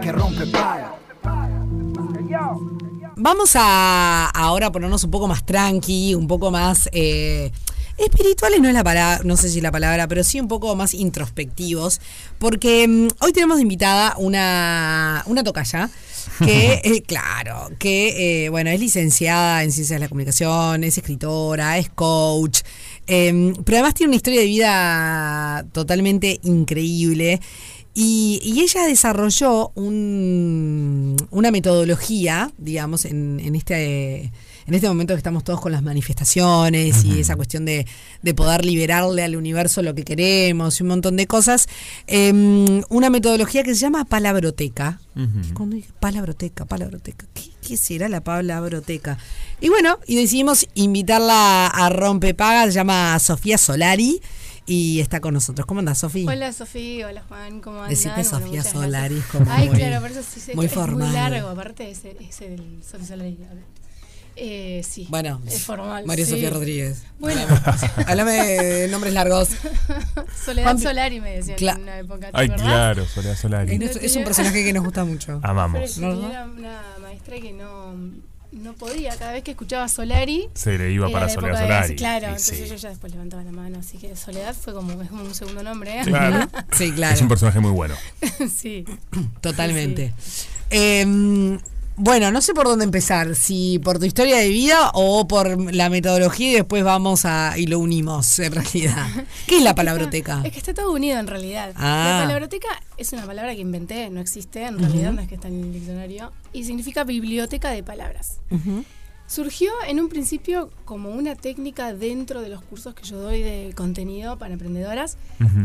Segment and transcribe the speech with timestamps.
[0.00, 0.96] que rompe paga.
[3.16, 7.52] Vamos a ahora ponernos un poco más tranqui, un poco más eh,
[7.98, 10.94] espirituales no es la palabra, no sé si la palabra, pero sí un poco más
[10.94, 12.00] introspectivos,
[12.38, 15.90] porque mm, hoy tenemos de invitada una, una tocaya
[16.38, 21.76] que, eh, claro, que, eh, bueno, es licenciada en Ciencias de la Comunicación, es escritora,
[21.76, 22.60] es coach,
[23.06, 27.40] pero además tiene una historia de vida totalmente increíble.
[27.94, 34.32] Y, y ella desarrolló un- una metodología, digamos, en, en este
[34.66, 37.86] en este momento que estamos todos con las manifestaciones y esa cuestión de,
[38.22, 41.66] de poder liberarle al universo lo que queremos y un montón de cosas,
[42.06, 45.00] em, una metodología que se llama palabroteca.
[45.54, 49.18] Cuando dije palabroteca, palabroteca, ¿qué, qué será la palabroteca?
[49.60, 54.20] Y bueno, y decidimos invitarla a Rompepaga, se llama Sofía Solari
[54.72, 55.66] y está con nosotros.
[55.66, 56.30] ¿Cómo andás, Sofía?
[56.30, 57.90] Hola Sofía, hola Juan, ¿cómo andan?
[57.90, 59.32] Decite Bueno, Sofía muchas Solari, gracias.
[59.32, 61.08] como Ay, muy- claro, por eso sí sé muy es formal.
[61.08, 63.36] muy largo, aparte ese, ese del Sofía Solari.
[64.36, 66.06] Eh, sí, Bueno, es formal.
[66.06, 66.30] María sí.
[66.30, 67.02] Sofía Rodríguez.
[67.18, 67.42] Bueno,
[68.06, 69.48] Háblame de nombres largos.
[70.44, 72.30] Soledad Juan- Solari me decían Cla- en una época.
[72.30, 72.62] ¿te Ay, acordás?
[72.66, 73.74] claro, Soledad Es, Solari.
[74.02, 75.40] es un personaje que nos gusta mucho.
[75.40, 75.96] Pero Amamos.
[75.96, 76.14] yo ¿No?
[76.20, 77.92] tenía una maestra que no,
[78.52, 80.48] no podía, cada vez que escuchaba Solari.
[80.54, 81.96] Se le iba para la época Soledad de- Solari.
[81.96, 82.68] Claro, Y entonces sí.
[82.68, 85.62] yo ya después levantaba la mano, así que Soledad fue como, es como un segundo
[85.62, 86.00] nombre.
[86.00, 86.02] ¿eh?
[86.04, 86.48] Claro.
[86.72, 87.14] Sí, claro.
[87.14, 87.94] Es un personaje muy bueno.
[88.54, 88.84] sí.
[89.40, 90.12] Totalmente.
[90.70, 91.58] Eh,
[92.00, 95.90] bueno, no sé por dónde empezar, si por tu historia de vida o por la
[95.90, 99.06] metodología y después vamos a y lo unimos en realidad.
[99.46, 100.40] ¿Qué es la palabroteca?
[100.42, 101.74] Es que está todo unido en realidad.
[101.76, 102.16] Ah.
[102.16, 105.48] La palabroteca es una palabra que inventé, no existe, en realidad no es que está
[105.48, 108.38] en el diccionario, y significa biblioteca de palabras.
[109.26, 113.74] Surgió en un principio como una técnica dentro de los cursos que yo doy de
[113.76, 115.18] contenido para emprendedoras,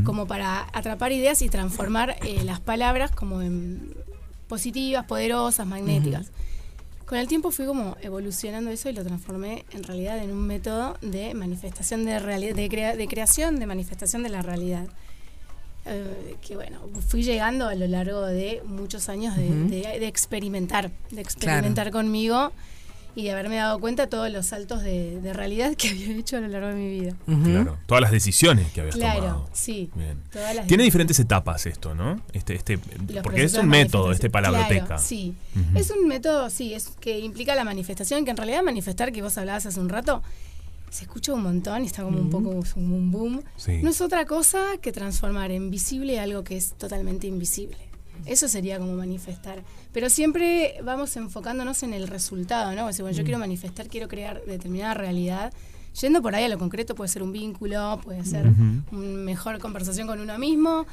[0.03, 4.04] como para atrapar ideas y transformar eh, las palabras como en
[4.47, 6.27] positivas, poderosas, magnéticas.
[7.05, 10.97] Con el tiempo fui como evolucionando eso y lo transformé en realidad en un método
[11.01, 14.87] de manifestación de realidad, de, crea- de creación, de manifestación de la realidad.
[15.87, 19.69] Eh, que bueno, fui llegando a lo largo de muchos años de, Ujú.
[19.69, 22.51] de- de experimentar, de experimentar conmigo
[23.15, 26.37] y de haberme dado cuenta de todos los saltos de, de realidad que había hecho
[26.37, 27.15] a lo largo de mi vida.
[27.25, 27.77] Claro.
[27.85, 29.49] Todas las decisiones que habías Claro, tomado.
[29.53, 29.89] sí.
[29.95, 30.17] Bien.
[30.31, 32.21] Todas las Tiene diferentes etapas esto, ¿no?
[32.33, 32.77] Este, este,
[33.09, 34.85] los porque es un método, este palabroteca.
[34.85, 35.33] Claro, sí.
[35.75, 39.37] Es un método, sí, es que implica la manifestación, que en realidad manifestar, que vos
[39.37, 40.21] hablabas hace un rato,
[40.89, 43.43] se escucha un montón y está como un poco un boom.
[43.57, 43.79] Sí.
[43.83, 47.77] No es otra cosa que transformar en visible algo que es totalmente invisible.
[48.25, 49.63] Eso sería como manifestar.
[49.91, 52.87] Pero siempre vamos enfocándonos en el resultado, ¿no?
[52.87, 55.53] O sea, bueno, yo quiero manifestar, quiero crear determinada realidad.
[56.01, 60.07] Yendo por ahí a lo concreto, puede ser un vínculo, puede ser una mejor conversación
[60.07, 60.85] con uno mismo,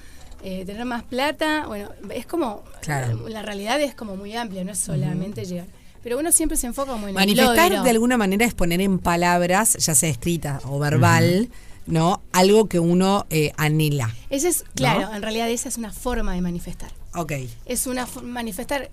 [0.44, 1.66] eh, tener más plata.
[1.66, 2.62] Bueno, es como.
[2.80, 3.28] Claro.
[3.28, 5.66] La realidad es como muy amplia, no es solamente llegar.
[6.02, 9.76] Pero uno siempre se enfoca como en Manifestar de alguna manera es poner en palabras,
[9.78, 11.48] ya sea escrita o verbal,
[11.86, 12.22] ¿no?
[12.32, 14.12] Algo que uno eh, anhela.
[14.28, 16.90] Esa es, claro, en realidad esa es una forma de manifestar.
[17.14, 17.32] Ok.
[17.66, 18.88] Es una manifestar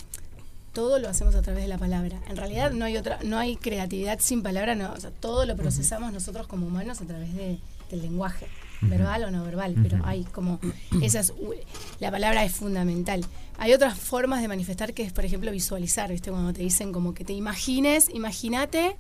[0.73, 2.19] todo lo hacemos a través de la palabra.
[2.29, 5.55] En realidad no hay otra, no hay creatividad sin palabra, no, o sea, todo lo
[5.55, 7.57] procesamos nosotros como humanos a través de-
[7.89, 8.45] del lenguaje,
[8.81, 10.59] verbal o no verbal, pero hay como
[11.01, 11.55] esa es u-
[11.99, 13.25] la palabra es fundamental.
[13.57, 16.29] Hay otras formas de manifestar que es, por ejemplo, visualizar, ¿viste?
[16.29, 18.95] Cuando te dicen como que te imagines, imagínate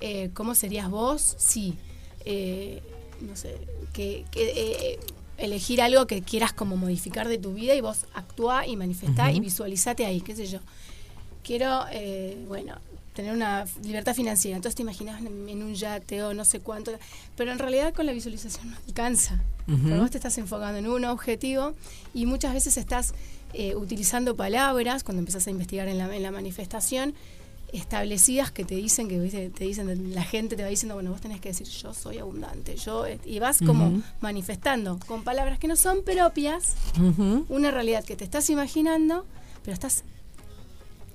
[0.00, 1.76] eh, cómo serías vos si
[2.24, 2.82] eh,
[3.20, 3.56] no sé,
[3.92, 4.50] que, que,
[4.94, 5.00] eh,
[5.38, 9.40] elegir algo que quieras como modificar de tu vida y vos actúa y manifestá y
[9.40, 10.58] visualizate ahí, qué sé yo.
[11.42, 12.76] Quiero, eh, bueno,
[13.14, 16.92] tener una libertad financiera, entonces te imaginas en, un yate o no sé cuánto,
[17.36, 19.40] pero en realidad con la visualización no alcanza.
[19.66, 21.74] Porque vos te estás enfocando en un objetivo
[22.14, 23.12] y muchas veces estás
[23.52, 27.14] eh, utilizando palabras cuando empezás a investigar en la, en la manifestación
[27.72, 29.50] establecidas que te dicen que ¿viste?
[29.50, 32.76] te dicen la gente te va diciendo bueno vos tenés que decir yo soy abundante
[32.76, 36.74] yo eh", y vas como manifestando con palabras que no son propias
[37.48, 39.26] una realidad que te estás imaginando
[39.62, 40.04] pero estás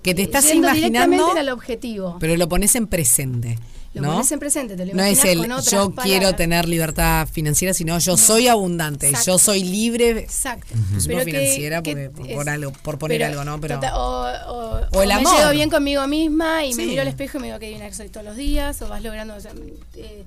[0.03, 3.57] Que te estás yendo imaginando, directamente al objetivo pero lo pones en presente.
[4.01, 4.13] Lo ¿no?
[4.13, 7.73] pones en presente te lo No es el con otras yo quiero tener libertad financiera,
[7.73, 9.31] sino yo soy abundante, Exacto.
[9.31, 10.09] yo soy libre.
[10.21, 10.73] Exacto.
[11.05, 13.61] Pero que- financiera, que porque- por algo- por poner pero algo, ¿no?
[13.61, 15.33] Pero- tota- o, o- O el o amor.
[15.33, 17.87] me llevo bien conmigo misma y me miro al espejo y me digo que divina
[17.87, 19.51] que soy todos los días, o vas logrando, o sea,
[19.95, 20.23] eh,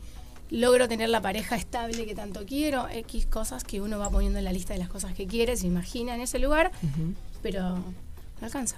[0.51, 4.45] logro tener la pareja estable que tanto quiero, X cosas que uno va poniendo en
[4.45, 6.71] la lista de las cosas que quiere, se imagina en ese lugar,
[7.43, 7.85] pero no
[8.43, 8.77] alcanza.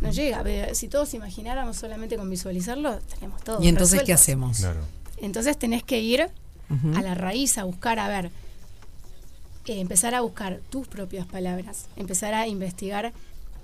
[0.00, 0.42] No llega.
[0.42, 3.62] Pero Si todos imagináramos solamente con visualizarlo, tenemos todo.
[3.62, 4.58] ¿Y entonces qué hacemos?
[4.58, 4.80] Claro.
[5.18, 8.30] Entonces tenés que ir a la raíz, a buscar, a ver,
[9.66, 13.12] eh, empezar a buscar tus propias palabras, empezar a investigar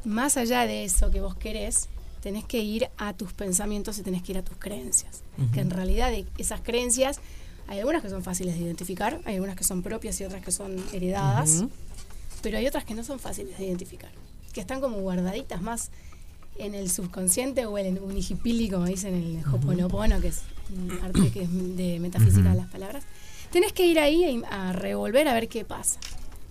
[0.05, 1.89] más allá de eso que vos querés,
[2.23, 5.23] tenés que ir a tus pensamientos y tenés que ir a tus creencias.
[5.53, 7.19] Que en realidad de esas creencias
[7.67, 10.53] hay algunas que son fáciles de identificar, hay algunas que son propias y otras que
[10.53, 11.65] son heredadas,
[12.43, 14.11] pero hay otras que no son fáciles de identificar,
[14.53, 15.91] que están como guardaditas más
[16.59, 20.43] en el subconsciente o en el unijipili, como dicen en el Hoponopono, que es
[20.77, 23.05] un arte que es de metafísica de las palabras.
[23.51, 25.99] Tenés que ir ahí a revolver a ver qué pasa.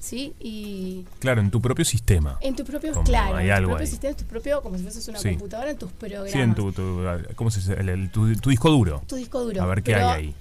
[0.01, 0.33] ¿Sí?
[0.39, 2.37] Y Claro, en tu propio sistema.
[2.39, 3.89] en tu propio, Como claro, hay en tu algo propio ahí.
[3.91, 5.29] sistema, en tu propio, como si fueses una Sí.
[5.31, 6.31] computadora, en tus programas.
[6.31, 7.03] Sí, en tu, tu-
[7.35, 7.73] ¿cómo se dice?
[7.73, 9.01] El- el- tu, tu disco duro.
[9.07, 9.61] tu disco duro.
[9.61, 10.35] A ver qué Pero hay ahí.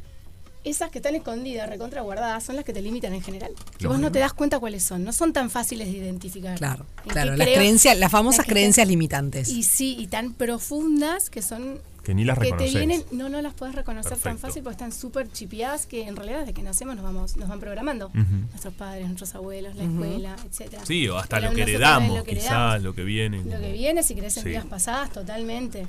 [0.64, 3.52] Esas que están escondidas, recontra guardadas, son las que te limitan en general.
[3.78, 5.04] Que vos no te das cuenta cuáles son.
[5.04, 6.58] No son tan fáciles de identificar.
[6.58, 7.36] Claro, ¿En claro.
[7.36, 9.48] Las creencias, las famosas Las creencias te- limitantes.
[9.48, 13.40] Y sí, y tan profundas que son Que ni las que te vienen, no, no
[13.40, 16.96] las puedes reconocer tan fácil porque están súper chipeadas que en realidad desde que nacemos
[16.96, 18.10] nos vamos, nos van programando.
[18.50, 20.84] Nuestros padres, nuestros abuelos, la escuela, etcétera.
[20.84, 22.82] Sí, o hasta lo que heredamos, lo que quizás, heredamos.
[22.82, 23.44] lo que viene.
[23.44, 24.48] Lo que viene, si querés en Sí.
[24.50, 25.86] vidas pasadas, totalmente.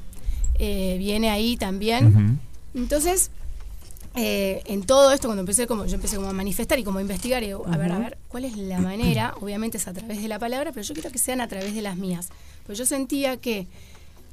[0.60, 2.40] Eh, viene ahí también.
[2.76, 3.32] Entonces,
[4.16, 7.02] eh, en todo esto, cuando empecé como, yo empecé como a manifestar y como a
[7.02, 9.34] investigar, y digo, a ver, a ver, ¿cuál es la manera?
[9.40, 11.82] Obviamente es a través de la palabra, pero yo quiero que sean a través de
[11.82, 12.30] las mías.
[12.66, 13.68] Pues yo sentía que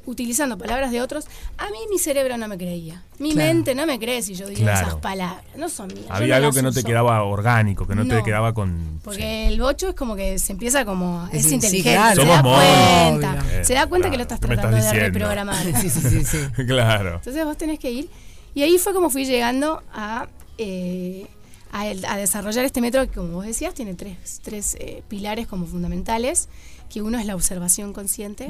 [0.06, 1.26] utilizando palabras de otros,
[1.58, 3.02] a mí mi cerebro no me creía.
[3.18, 3.52] Mi Claro.
[3.54, 4.86] mente no me cree si yo digo Claro.
[4.86, 5.44] esas palabras.
[5.56, 6.06] No son mías.
[6.08, 9.00] Había algo que no te quedaba orgánico, que no, te quedaba con.
[9.02, 11.28] Porque el bocho es como que se empieza como.
[11.32, 11.96] Es sí, inteligente.
[11.98, 12.22] claro.
[12.22, 13.64] Se da cuenta.
[13.64, 15.56] Se da cuenta que lo estás ¿qué me tratando estás de reprogramar.
[15.80, 16.38] Sí, sí, sí, sí.
[16.66, 17.16] claro.
[17.16, 18.08] Entonces vos tenés que ir.
[18.56, 21.26] Y ahí fue como fui llegando a, eh,
[21.72, 25.46] a, el- a desarrollar este método que, como vos decías, tiene tres, tres eh, pilares
[25.46, 26.48] como fundamentales,
[26.88, 28.48] que uno es la observación consciente,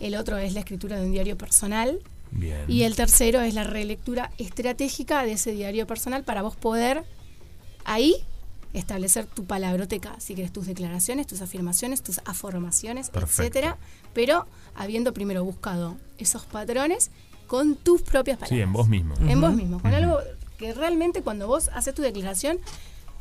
[0.00, 2.00] el otro es la escritura de un diario personal
[2.32, 2.64] Bien.
[2.66, 7.04] y el tercero es la relectura estratégica de ese diario personal para vos poder
[7.84, 8.16] ahí
[8.72, 13.42] establecer tu palabroteca, si querés tus declaraciones, tus afirmaciones, tus afirmaciones, Perfecto.
[13.42, 13.78] etcétera,
[14.12, 17.12] pero habiendo primero buscado esos patrones
[17.46, 18.56] con tus propias palabras.
[18.56, 19.14] Sí, en vos mismo.
[19.28, 20.18] En vos mismo, con algo
[20.58, 22.58] que realmente cuando vos haces tu declaración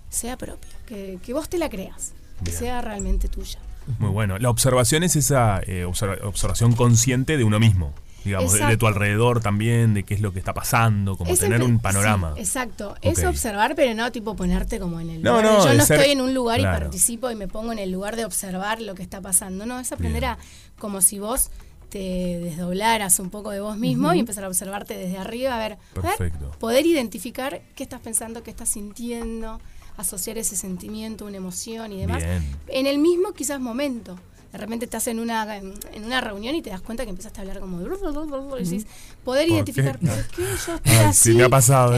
[0.09, 2.57] sea propia, que, que vos te la creas, que Bien.
[2.57, 3.59] sea realmente tuya.
[3.99, 4.37] Muy bueno.
[4.39, 7.93] La observación es esa eh, observa- observación consciente de uno mismo.
[8.23, 11.39] Digamos, de, de tu alrededor también, de qué es lo que está pasando, como Es
[11.41, 12.31] tener un panorama.
[12.35, 12.95] sí, exacto.
[13.01, 13.25] Es Ok.
[13.31, 15.43] observar, pero no tipo ponerte como en el No, lugar.
[15.45, 16.77] no, yo no ser- estoy en un lugar claro.
[16.77, 19.65] y participo y me pongo en el lugar de observar lo que está pasando.
[19.65, 20.31] No, es aprender Bien.
[20.31, 20.37] a
[20.79, 21.49] como si vos
[21.93, 25.73] te desdoblaras un poco de vos mismo y empezar a observarte desde arriba, a ver,
[25.73, 26.49] a ver, Perfecto.
[26.59, 29.61] poder identificar qué estás pensando, qué estás sintiendo,
[29.95, 32.23] asociar ese sentimiento, una emoción y demás.
[32.23, 32.43] Bien.
[32.69, 34.17] En el mismo quizás momento.
[34.51, 37.39] De repente estás en una, en, en una reunión y te das cuenta que empezaste
[37.39, 37.79] a hablar como...
[37.79, 38.85] de- y decís,
[39.23, 40.05] poder ¿Por identificar qué?
[40.05, 41.31] por qué yo estoy Ay, así.
[41.31, 41.97] sí, me ha pasado.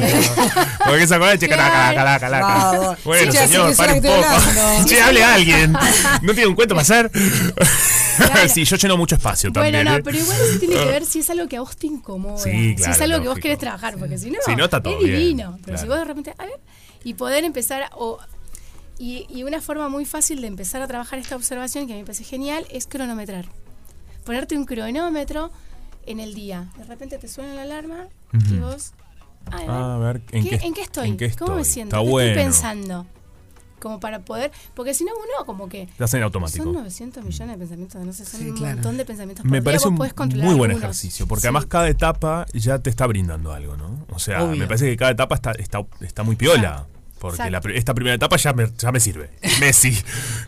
[0.85, 2.97] Porque se acuerda, che, calaca.
[3.03, 4.85] Bueno, Sí, señor, pare un poco.
[4.85, 5.73] Che, hable a alguien.
[6.21, 7.11] ¿No tiene un cuento para hacer?
[8.17, 8.49] Claro.
[8.53, 9.85] sí, yo lleno mucho espacio Bueno, también.
[9.85, 10.03] no, ¿eh?
[10.03, 12.37] pero igual eso tiene que ver si es algo que a vos te incomoda.
[12.37, 14.97] Sí, si es algo que vos querés trabajar, porque si no, Si no, está todo
[14.99, 15.57] es bien, divino.
[15.65, 16.59] Pero si vos de repente, a ver,
[17.03, 18.17] y poder empezar, o,
[18.97, 22.01] y, y una forma muy fácil de empezar a trabajar esta observación, que a mí
[22.01, 23.45] me parece genial, es cronometrar.
[24.23, 25.51] Ponerte un cronómetro
[26.05, 26.69] en el día.
[26.77, 28.07] De repente te suena la alarma
[28.51, 28.93] y vos,
[29.51, 31.07] a ver, a ver, ¿en ¿qué- qué, ¿en qué estoy?
[31.09, 31.73] en qué ¿Cómo me estoy?
[31.73, 31.95] siento?
[31.97, 32.29] Está ¿Qué bueno.
[32.29, 33.05] estoy pensando?
[33.85, 36.63] Como para poder, porque si no uno como que Estás en automático.
[36.63, 38.73] son 900 millones de pensamientos, no sé, son Sí, un claro.
[38.77, 40.77] montón de pensamientos por Me día, parece un muy buen algunos.
[40.77, 41.47] ejercicio, porque Sí.
[41.49, 44.03] además cada etapa ya te está brindando algo, ¿no?
[44.11, 44.57] O sea, Obvio.
[44.57, 46.87] me parece que cada etapa está, está, está muy piola.
[47.19, 49.29] Porque la esta primera etapa ya me, ya me sirve.
[49.59, 49.95] Messi.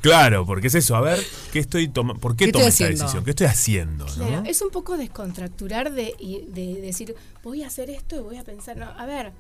[0.02, 0.96] Claro, porque es eso.
[0.96, 1.20] A ver,
[1.54, 2.20] ¿qué estoy tomando?
[2.20, 3.24] ¿Por qué, ¿Qué estoy esta decisión?
[3.24, 4.06] ¿Qué estoy haciendo?
[4.18, 4.28] ¿no?
[4.28, 8.38] Claro, es un poco descontracturar de, y de decir, voy a hacer esto y voy
[8.38, 9.32] a pensar, no, a ver,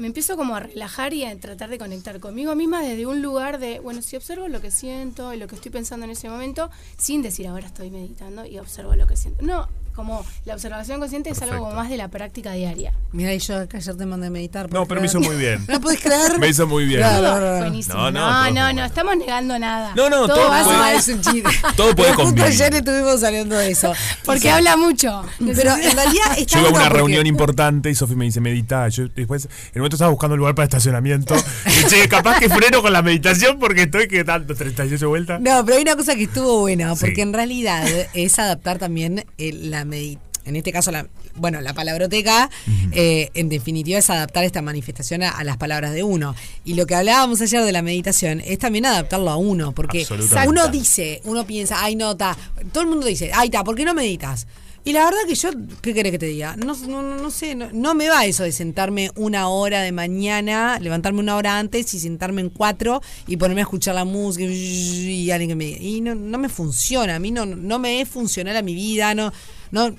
[0.00, 3.58] me empiezo como a relajar y a tratar de conectar conmigo misma desde un lugar
[3.58, 6.70] de, bueno, si observo lo que siento y lo que estoy pensando en ese momento,
[6.96, 9.44] sin decir ahora estoy meditando y observo lo que siento.
[9.44, 12.92] No, como la observación consciente es algo como más de la práctica diaria.
[13.12, 14.66] Mira, y yo acá ayer te mandé a meditar.
[14.72, 15.64] No, ¿podés pero me hizo muy bien.
[15.68, 16.38] ¿No puedes creer?
[16.38, 17.00] Me hizo muy bien.
[17.00, 17.22] Claro.
[17.22, 17.58] Todo no, no.
[17.58, 17.94] buenísimo.
[17.96, 19.92] No, No, no, no, todo estamos negando nada.
[19.96, 21.50] No, no, todo va a puede- ser- es un chiste.
[21.76, 23.92] Todo puede Pero justo ayer estuvimos hablando de eso.
[24.24, 25.22] Porque O sea, habla mucho.
[25.38, 28.40] Pero en realidad está Yo iba a una porque- reunión importante y Sofi me dice
[28.40, 28.88] medita.
[28.88, 31.34] Yo después, en el momento estaba buscando lugar para estacionamiento.
[31.66, 35.40] Y che, capaz que freno con la meditación porque estoy que tanto, 38 vueltas.
[35.40, 37.20] No, pero hay una cosa que estuvo buena, porque Sí.
[37.20, 40.30] en realidad es adaptar también eh, la meditación.
[40.46, 41.06] En este caso, la,
[41.36, 42.48] bueno, la palabroteca,
[42.92, 46.34] eh, en definitiva, es adaptar esta manifestación a, a las palabras de uno.
[46.64, 50.02] Y lo que hablábamos ayer de la meditación es también adaptarlo a uno, porque
[50.48, 52.36] uno dice, uno piensa, ay, no, ta,
[52.72, 54.46] todo el mundo dice, ay, ta, ¿por qué no meditas?
[54.82, 55.50] Y la verdad que yo,
[55.82, 56.56] ¿qué querés que te diga?
[56.56, 59.92] No, no, no- no sé, no, no me va eso de sentarme una hora de
[59.92, 64.46] mañana, levantarme una hora antes y sentarme en cuatro y ponerme a escuchar la música
[64.50, 68.08] y alguien que me Y no, no me funciona, a mí no, no me es
[68.08, 69.30] funcional a mi vida, no,
[69.70, 69.94] no.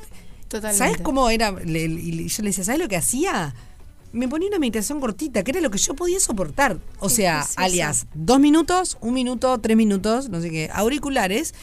[0.48, 0.78] Totalmente.
[0.78, 1.56] ¿Sabes cómo era?
[1.66, 3.56] Y yo le decía, ¿sabes lo que hacía?
[4.12, 6.78] Me ponía una meditación cortita, que era lo que yo podía soportar.
[7.00, 11.54] O sea, alias, dos minutos, un minuto, tres minutos, no sé qué, auriculares.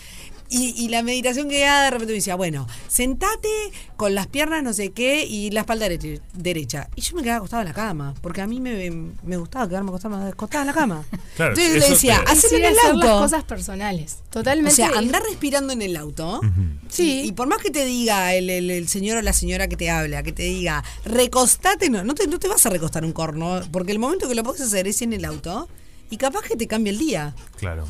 [0.51, 3.49] Y, y la meditación que daba de repente me decía, bueno, sentate
[3.97, 5.89] con las piernas no sé qué y la espalda
[6.33, 6.89] derecha.
[6.97, 8.91] Y yo me quedaba acostada en la cama, porque a mí me,
[9.23, 11.05] me gustaba quedarme acostada, acostada en la cama.
[11.39, 13.19] Claro, Entonces le decía, te- en el hacer las auto.
[13.21, 14.17] cosas personales.
[14.31, 14.73] Totalmente.
[14.73, 16.41] O sea, andar respirando en el auto.
[16.89, 17.21] Sí.
[17.25, 19.77] Y, y por más que te diga el, el- el señor o la señora que
[19.77, 23.13] te habla, que te diga, recostate, no, no te, no te vas a recostar un
[23.13, 25.69] corno, porque el momento que lo puedes hacer es en el auto
[26.11, 27.35] y capaz que te cambia el día.
[27.59, 27.87] Claro.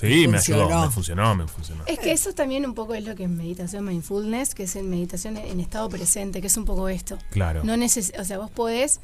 [0.00, 1.84] Sí, me ayudó, me funcionó, me funcionó.
[1.86, 4.90] Es que eso también un poco es lo que es meditación mindfulness, que es en
[4.90, 7.18] meditación en estado presente, que es un poco esto.
[7.30, 7.62] Claro.
[7.64, 9.00] No neces o sea, vos podés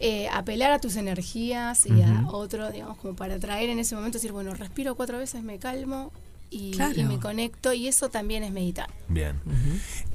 [0.00, 4.18] eh, apelar a tus energías y a otro, digamos, como para traer en ese momento,
[4.18, 6.12] decir, bueno, respiro cuatro veces, me calmo
[6.54, 7.00] y, Claro.
[7.00, 8.88] y me conecto, y eso también es meditar.
[9.08, 9.40] Bien.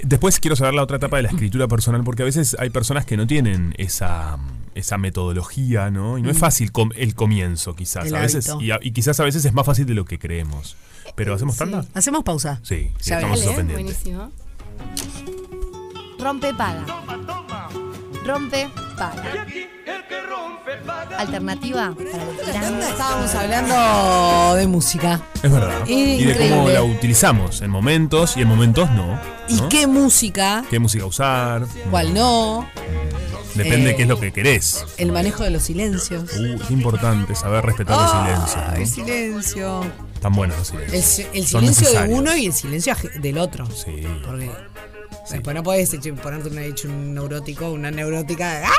[0.02, 3.06] Después quiero saber la otra etapa de la escritura personal, porque a veces hay personas
[3.06, 4.38] que no tienen esa,
[4.76, 6.18] esa metodología, ¿no?
[6.18, 8.06] Y no es fácil com- el comienzo, quizás.
[8.06, 10.18] El a veces, y, a- y quizás a veces es más fácil de lo que
[10.18, 10.78] creemos.
[11.16, 11.60] Pero ¿hacemos sí.
[11.60, 11.86] tanda?
[11.94, 12.60] Hacemos pausa.
[12.64, 13.44] Sí, sí, estamos
[13.74, 14.32] buenísimo.
[16.20, 16.86] Rompe paga.
[18.26, 19.46] Rompe paga.
[21.18, 22.90] Alternativa para los grandes.
[22.90, 25.22] Estábamos hablando de música.
[25.42, 25.86] Es verdad.
[25.88, 29.20] Y de cómo la utilizamos en momentos y en momentos no.
[29.48, 29.70] ¿Y ¿no?
[29.70, 30.64] qué música?
[30.70, 31.66] ¿Qué música usar?
[31.90, 32.70] ¿Cuál no?
[33.56, 34.86] Depende Eh, de qué es lo que querés.
[34.98, 36.24] El manejo de los silencios.
[36.38, 38.56] Uh, es importante saber respetar los silencios.
[38.58, 38.78] Ah, ¿no?
[38.82, 39.86] el silencio.
[40.22, 41.06] Tan buenos los El, silencios.
[41.06, 43.66] si- el Son silencio de uno y el silencio del otro.
[43.72, 44.04] Sí.
[44.26, 44.52] Porque
[45.32, 48.70] después no eche, ponerte hecho un neurótico, una neurótica.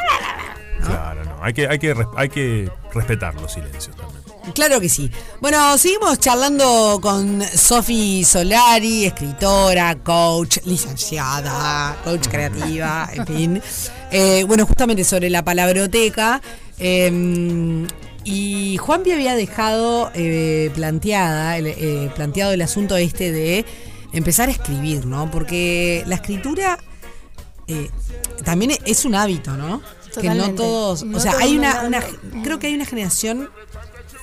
[0.86, 1.36] Claro, no.
[1.42, 4.20] Hay que, hay, que, hay que respetar los silencios también.
[4.54, 5.10] Claro que sí.
[5.40, 13.62] Bueno, seguimos charlando con Sofi Solari, escritora, coach, licenciada, coach creativa, en fin.
[14.10, 16.40] Eh, bueno, justamente sobre la palabroteca.
[16.78, 17.86] eh,
[18.24, 23.64] y Juanpi había dejado eh, planteada, eh, planteado el asunto este de
[24.12, 25.30] empezar a escribir, ¿no?
[25.30, 26.78] Porque la escritura
[27.66, 27.88] eh,
[28.44, 29.80] también es un hábito, ¿no?
[30.20, 32.02] Que no todos, No o sea, hay una, una,
[32.42, 33.48] creo que hay una generación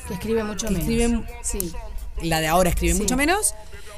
[0.07, 1.25] Que escribe mucho Que menos.
[1.43, 1.71] Sí.
[2.21, 2.99] la de ahora escribe Sí.
[3.01, 3.53] mucho menos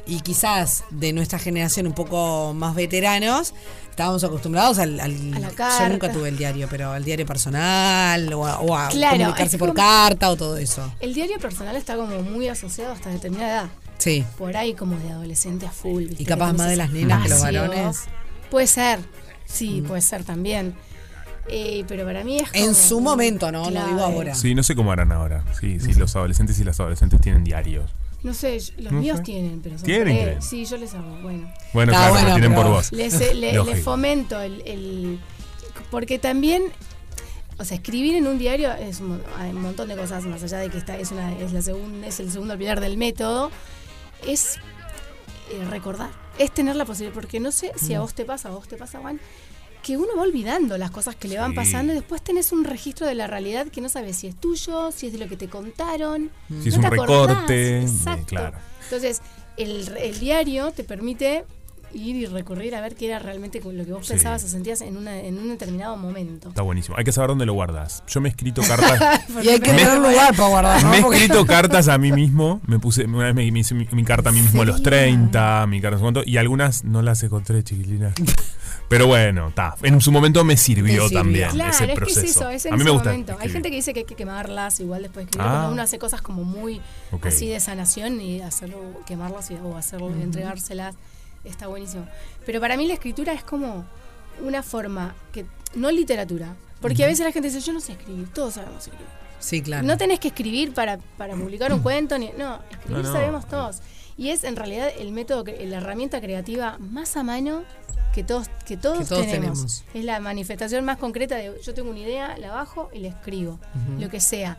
[0.05, 3.53] y quizás de nuestra generación un poco más veteranos
[3.91, 8.31] estábamos acostumbrados al, al- A la yo nunca tuve el diario pero al diario personal
[8.33, 11.75] o a, o a Claro, comunicarse por como- carta o todo eso El diario personal
[11.75, 13.69] está como muy asociado hasta determinada edad.
[13.99, 16.05] sí Por ahí como de adolescente a full.
[16.05, 16.23] ¿viste?
[16.23, 17.97] Y capaz más de las nenas que los varones.
[18.49, 18.99] Puede ser,
[19.45, 20.75] sí, puede ser también.
[21.51, 22.63] Eh, pero para mí es como...
[22.63, 25.43] en su momento no no digo ahora Sí, no sé cómo harán ahora.
[25.59, 27.89] Sí, sí, los adolescentes y las adolescentes tienen diarios.
[28.21, 29.23] No sé, los No míos sé.
[29.23, 30.41] tienen, pero son ¿Tienen?
[30.41, 31.51] Sí, yo les hago, bueno.
[31.73, 32.91] Bueno, claro, bueno, tienen pero- por vos.
[32.91, 33.75] Les, eh, le- Lógico.
[33.75, 35.19] les fomento el, el-
[35.89, 36.63] Porque también...
[37.57, 40.59] O sea, escribir en un diario es un, hay un montón de cosas, más allá
[40.59, 43.51] de que está, es, una, es, la segun- es el segundo pilar del método,
[44.25, 44.55] es
[45.51, 48.51] eh, recordar, es tener la posibilidad, porque no sé si a vos te pasa, a
[48.53, 49.19] vos te pasa, Juan,
[49.83, 51.55] que uno va olvidando las cosas que le van Sí.
[51.55, 54.91] pasando y después tenés un registro de la realidad que no sabes si es tuyo,
[54.91, 56.29] si es de lo que te contaron.
[56.61, 58.21] Si es un te recorte, Exacto.
[58.21, 58.57] eh, claro.
[58.83, 59.21] Entonces,
[59.57, 61.45] el, el diario te permite
[61.91, 64.13] ir y recurrir a ver qué era realmente lo que vos Sí.
[64.13, 66.49] pensabas o sentías en, una, en un determinado momento.
[66.49, 66.95] Está buenísimo.
[66.97, 68.03] Hay que saber dónde lo guardas.
[68.07, 69.21] Yo me he escrito cartas.
[69.43, 70.89] y hay que Me- tener un lugar para guardar ¿no?
[70.91, 72.61] me he escrito cartas a mí mismo.
[72.67, 74.77] Me puse, una vez me, me hice mi, mi carta a mí mismo a los
[74.77, 74.83] Sí.
[74.83, 78.13] 30, mi carta no sé cuánto, y algunas no las encontré, chiquilinas.
[78.89, 79.75] Pero bueno, está.
[79.83, 82.21] En su momento me sirvió, también Claro, ese es que proceso.
[82.21, 83.09] es eso, es en a mí me ese gusta.
[83.11, 83.37] momento.
[83.39, 85.51] Hay gente que dice que hay que quemarlas, igual después de escribir, Ah.
[85.51, 86.81] cuando uno hace cosas como muy
[87.11, 87.27] Ok.
[87.27, 90.95] así de sanación y hacerlo, quemarlas y- o hacerlo, entregárselas,
[91.43, 92.07] está buenísimo.
[92.45, 93.85] Pero para mí la escritura es como
[94.41, 98.27] una forma que, no literatura, porque a veces la gente dice, yo no sé escribir,
[98.33, 99.05] todos sabemos escribir.
[99.39, 103.09] sí claro No tenés que escribir para, para publicar un cuento, ni, no, escribir No,
[103.09, 103.13] no.
[103.13, 103.77] sabemos todos.
[104.17, 107.63] Y es en realidad el método, cre- la herramienta creativa más a mano
[108.13, 109.59] que todos, que todos, Que todos tenemos.
[109.59, 109.83] tenemos.
[109.93, 113.59] Es la manifestación más concreta de yo tengo una idea, la bajo y la escribo,
[113.99, 114.57] lo que sea.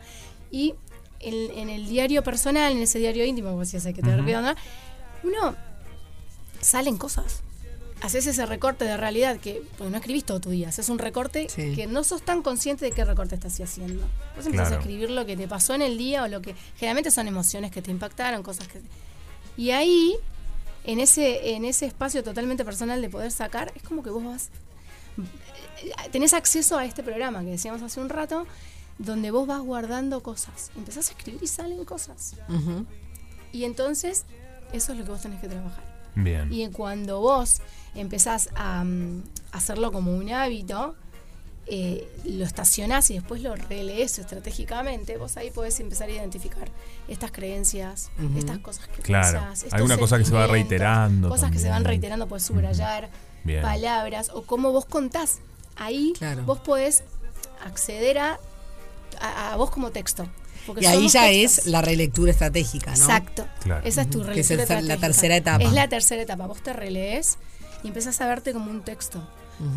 [0.51, 0.75] Y
[1.21, 4.55] en, en el diario personal, en ese diario íntimo, como decías, que tener cuidado,
[5.23, 5.29] ¿no?
[5.29, 5.57] uno
[6.61, 7.43] salen cosas.
[8.03, 11.49] Haces ese recorte de realidad que, porque no escribís todo tu día, haces un recorte
[11.51, 11.75] Sí.
[11.75, 14.03] que no sos tan consciente de qué recorte estás haciendo.
[14.35, 14.77] Vos empezás Claro.
[14.77, 17.71] a escribir lo que te pasó en el día o lo que generalmente son emociones
[17.71, 18.81] que te impactaron, cosas que...
[19.59, 20.15] Y ahí
[20.85, 24.51] en ese, en ese espacio totalmente personal de poder sacar, es como que vos vas.
[26.13, 28.47] Tenés acceso a este programa que decíamos hace un rato,
[28.99, 30.71] donde vos vas guardando cosas.
[30.77, 32.37] Empezás a escribir y salen cosas.
[33.53, 34.27] Y entonces,
[34.73, 35.85] eso es lo que vos tenés que trabajar.
[36.15, 36.53] Bien.
[36.53, 37.63] Y cuando vos
[37.95, 39.23] empezás a mm,
[39.53, 40.97] hacerlo como un hábito,
[41.67, 46.69] eh, lo estacionás y después lo relees estratégicamente, vos ahí podés empezar a identificar
[47.09, 49.41] estas creencias, estas cosas que Claro.
[49.49, 53.09] pensás, Alguna cosa que se va reiterando Cosas que se van reiterando, podés subrayar
[53.63, 55.39] palabras o cómo vos contás.
[55.77, 56.43] Ahí Claro.
[56.45, 57.05] vos podés
[57.65, 58.39] acceder a,
[59.21, 60.29] a, a vos como texto.
[60.67, 61.59] Porque Y ahí ya textos.
[61.59, 62.97] es la relectura estratégica, ¿no?
[62.97, 63.47] Exacto.
[63.63, 63.87] Claro.
[63.87, 65.65] Esa es tu Que es relectura el- la tercera etapa.
[65.65, 66.47] Es la tercera etapa.
[66.47, 67.39] Vos te relees
[67.83, 69.27] y empezás a verte como un texto.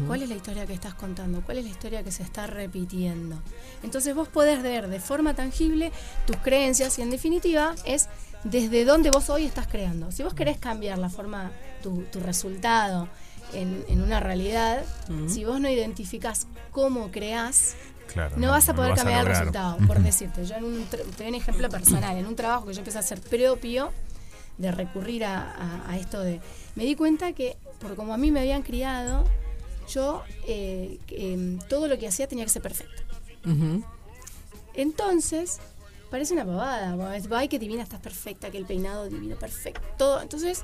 [0.07, 1.41] ¿Cuál es la historia que estás contando?
[1.41, 3.37] ¿Cuál es la historia que se está repitiendo?
[3.83, 5.91] Entonces vos podés ver de forma tangible
[6.25, 8.07] tus creencias y en definitiva es
[8.45, 10.11] desde dónde vos hoy estás creando.
[10.11, 13.07] Si vos querés cambiar la forma, tu, tu resultado
[13.53, 14.83] en, en una realidad,
[15.29, 17.75] si vos no identificás cómo creás,
[18.07, 19.77] Claro, no, vas a poder vas cambiar el resultado.
[19.87, 22.79] Por decirte, yo en un, te doy un ejemplo personal, en un trabajo que yo
[22.79, 23.91] empecé a hacer propio,
[24.57, 26.39] de recurrir a, a- a esto de...
[26.75, 29.23] Me di cuenta que, por como a mí me habían criado,
[29.93, 33.03] yo eh, em, todo lo que hacía tenía que ser perfecto.
[34.73, 35.59] Entonces,
[36.09, 36.95] parece una pavada.
[37.31, 39.81] Ay, que divina, estás perfecta, que el peinado divino, perfecto.
[39.97, 40.21] Todo.
[40.21, 40.63] Entonces,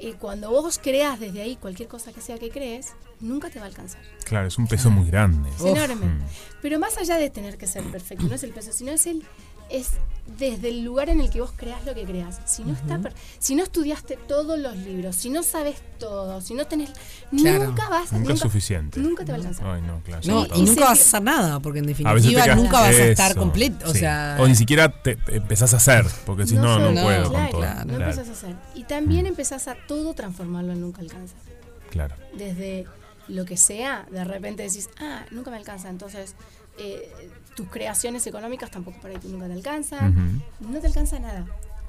[0.00, 3.66] eh, cuando vos creas desde ahí cualquier cosa que sea que crees, nunca te va
[3.66, 4.02] a alcanzar.
[4.24, 5.48] Claro, es un peso muy grande.
[5.50, 5.76] Es Uf.
[5.76, 6.06] enorme.
[6.06, 6.22] Mm.
[6.60, 9.22] Pero más allá de tener que ser perfecto, no es el peso, sino es el
[9.70, 9.90] es
[10.38, 12.40] desde el lugar en el que vos creas lo que creas.
[12.46, 16.54] Si no está per- si no estudiaste todos los libros, si no sabes todo, si
[16.54, 16.90] no tenés
[17.36, 17.64] Claro.
[17.66, 19.00] nunca vas Nunca es suficiente.
[19.00, 19.66] Nunca te va a alcanzar.
[19.66, 20.22] Ay, no, claro.
[20.24, 23.04] No, y Y nunca vas a hacer nada, porque en A definitiva nunca vas a
[23.04, 23.90] estar completo.
[23.90, 23.98] O sí.
[23.98, 27.50] sea, O ni siquiera te empezás a hacer, porque si no, no, puedo claro, con
[27.50, 27.60] todo.
[27.60, 28.56] claro, No Claro, empezás a hacer.
[28.74, 31.34] Y también empezás a todo transformarlo en nunca alcanza.
[31.90, 32.14] claro.
[32.38, 32.86] Desde
[33.28, 35.88] lo que sea, de repente decís, ah, nunca me alcanza.
[35.90, 36.34] Entonces,
[36.78, 40.42] eh, tus creaciones económicas tampoco por ahí nunca te alcanzan.
[40.60, 41.46] No te alcanza nada.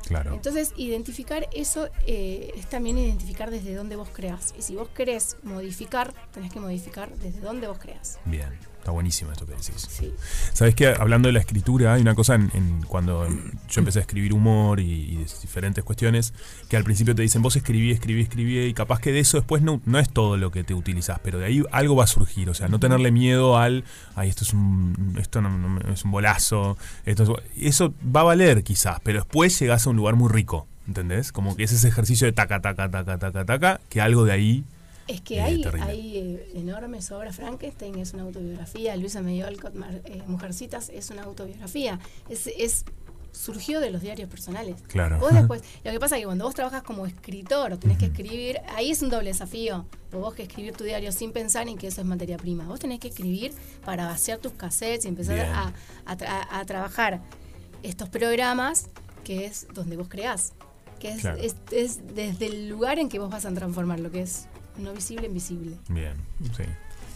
[0.07, 0.33] Claro.
[0.33, 4.53] Entonces, identificar eso eh, es también identificar desde dónde vos creas.
[4.57, 8.19] Y si vos querés modificar, tenés que modificar desde dónde vos creas.
[8.25, 8.49] Bien.
[8.83, 9.87] Está buenísimo esto que decís.
[9.89, 10.13] Sí.
[10.51, 14.01] Sabes que hablando de la escritura, hay una cosa en, en- cuando yo empecé a
[14.01, 16.33] escribir humor y, diferentes cuestiones,
[16.67, 19.61] que al principio te dicen vos escribí, escribí, escribí, y capaz que de eso después
[19.61, 22.49] no, no es todo lo que te utilizás, pero de ahí algo va a surgir.
[22.49, 26.11] O sea, no tenerle miedo al, ay, esto es un, esto no, no- es un
[26.11, 27.23] bolazo, esto
[27.55, 30.67] es- eso va a valer quizás, pero después llegás a un lugar muy rico.
[30.87, 31.31] ¿Entendés?
[31.31, 34.65] Como que es ese ejercicio de taca, taca, taca, taca, taca, que algo de ahí
[35.07, 37.35] Es que Eh, hay, hay eh, enormes obras.
[37.35, 38.95] Frankenstein es una autobiografía.
[38.95, 41.99] Luisa Mar- eh, Mujercitas, es una autobiografía.
[42.29, 42.85] Es, es
[43.31, 44.75] surgió de los diarios personales.
[44.87, 45.19] Claro.
[45.19, 48.05] Vos después, lo que pasa es que cuando vos trabajas como escritor o tenés que
[48.05, 49.85] escribir, ahí es un doble desafío.
[50.11, 52.65] Vos que escribir tu diario sin pensar en que eso es materia prima.
[52.67, 53.51] Vos tenés que escribir
[53.83, 55.73] para vaciar tus cassettes y empezar a,
[56.05, 57.21] a tra- a trabajar
[57.81, 58.89] estos programas
[59.23, 60.53] que es donde vos creás.
[60.99, 61.41] Que es, Claro.
[61.41, 64.45] es, es desde el lugar en que vos vas a transformar lo que es
[64.77, 65.75] no visible en visible.
[65.89, 66.13] Bien,
[66.55, 66.63] sí.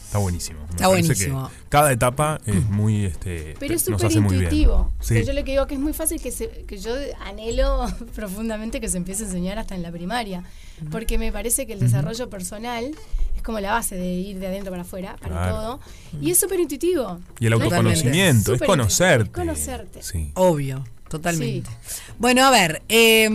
[0.05, 0.59] Está buenísimo.
[0.67, 1.49] Me Está buenísimo.
[1.49, 4.43] que cada etapa es muy este Pero es nos súper hace muy bien.
[4.45, 4.93] intuitivo.
[5.01, 5.21] Sí.
[5.25, 8.87] Yo lo que digo que es muy fácil que, se, que yo anhelo profundamente que
[8.87, 10.45] se empiece a enseñar hasta en la primaria.
[10.91, 12.89] Porque me parece que el desarrollo personal
[13.35, 15.55] es como la base de ir de adentro para afuera, para Claro.
[15.55, 15.79] todo.
[16.21, 17.19] Y es súper intuitivo.
[17.41, 19.23] Y el autoconocimiento, es conocerte.
[19.25, 20.03] es conocerte.
[20.03, 20.31] Sí.
[20.35, 21.69] Obvio, totalmente.
[22.17, 23.25] Bueno, a ver, eh,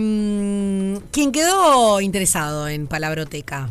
[1.11, 3.69] quien quedó interesado en Palabroteca,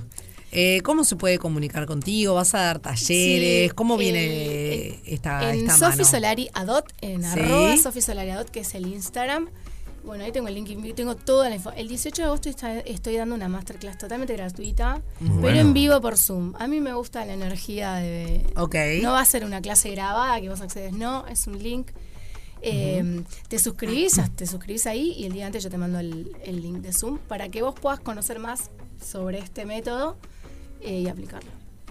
[0.53, 2.35] eh, ¿cómo se puede comunicar contigo?
[2.35, 3.71] ¿Vas a dar talleres?
[3.71, 6.05] Sí, ¿Cómo viene eh, esta, en esta Sofi mano?
[6.05, 7.41] Solari Adot, en Sí.
[7.41, 9.49] arroba Sofi Solari Adot, que es el Instagram.
[10.05, 11.71] Bueno, ahí tengo el link, tengo toda la info.
[11.73, 15.61] El 18 de agosto está- estoy dando una masterclass totalmente gratuita, pero bueno.
[15.61, 16.55] en vivo por Zoom.
[16.59, 18.45] A mí me gusta la energía de...
[18.57, 18.75] Ok.
[19.01, 21.88] No va a ser una clase grabada que vos accedes, no, es un link.
[22.62, 26.62] Eh, Te suscribís, te suscribís ahí y el día antes yo te mando el, el
[26.62, 28.71] link de Zoom para que vos puedas conocer más
[29.05, 30.17] sobre este método
[30.85, 31.51] eh, y aplicarlo.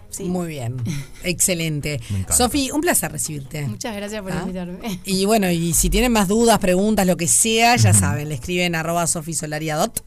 [0.10, 0.24] Sí.
[0.26, 0.76] Muy bien,
[1.24, 2.02] excelente.
[2.36, 3.66] Sofi, un placer recibirte.
[3.68, 4.40] Muchas gracias por Ah.
[4.42, 5.00] invitarme.
[5.06, 8.76] Y bueno, y si tienen más dudas, preguntas, lo que sea, ya saben, le escriben
[8.76, 10.04] arroba sofisolariadot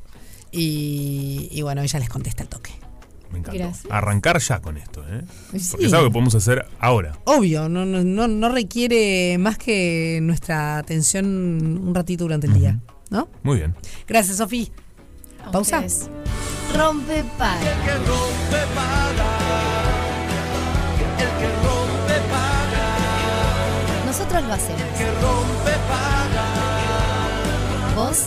[0.52, 2.70] y, y bueno, ella les contesta el toque.
[3.32, 3.58] Me encanta.
[3.58, 3.86] Gracias.
[3.90, 5.22] Arrancar ya con esto, ¿eh?
[5.58, 5.68] Sí.
[5.72, 7.18] Porque es algo que podemos hacer ahora.
[7.24, 12.78] Obvio, no, no, no, no requiere más que nuestra atención un ratito durante el día,
[13.10, 13.28] ¿no?
[13.42, 13.74] Muy bien.
[14.06, 14.70] Gracias, Sofi.
[15.50, 15.80] Pausa.
[15.80, 16.10] ustedes.
[16.76, 17.60] Rompe para.
[17.60, 19.32] que rompe paga.
[21.18, 22.86] El que rompe paga.
[24.06, 24.82] Nosotros lo hacemos.
[24.98, 26.46] Que rompe paga.
[27.94, 28.18] Vos